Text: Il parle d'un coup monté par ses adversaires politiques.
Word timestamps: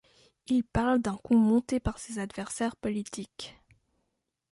Il 0.47 0.63
parle 0.63 0.97
d'un 0.99 1.15
coup 1.15 1.37
monté 1.37 1.79
par 1.79 1.99
ses 1.99 2.17
adversaires 2.17 2.75
politiques. 2.75 3.59